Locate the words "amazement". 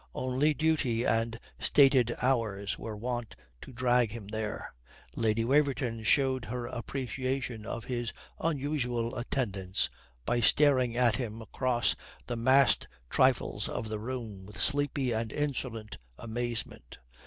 16.17-16.97